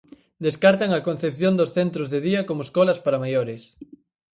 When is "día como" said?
2.27-2.61